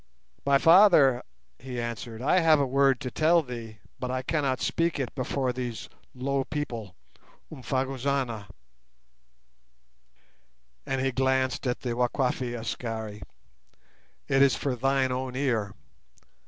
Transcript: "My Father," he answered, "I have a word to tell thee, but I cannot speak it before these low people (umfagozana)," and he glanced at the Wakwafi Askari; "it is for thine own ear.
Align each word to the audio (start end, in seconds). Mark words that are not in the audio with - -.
"My 0.47 0.57
Father," 0.57 1.21
he 1.59 1.79
answered, 1.79 2.23
"I 2.23 2.39
have 2.39 2.59
a 2.59 2.65
word 2.65 2.99
to 3.01 3.11
tell 3.11 3.43
thee, 3.43 3.77
but 3.99 4.09
I 4.09 4.23
cannot 4.23 4.59
speak 4.59 4.97
it 4.99 5.13
before 5.13 5.53
these 5.53 5.89
low 6.15 6.43
people 6.43 6.95
(umfagozana)," 7.51 8.47
and 10.87 11.01
he 11.01 11.11
glanced 11.11 11.67
at 11.67 11.81
the 11.81 11.95
Wakwafi 11.95 12.55
Askari; 12.59 13.21
"it 14.27 14.41
is 14.41 14.55
for 14.55 14.75
thine 14.75 15.11
own 15.11 15.35
ear. 15.35 15.75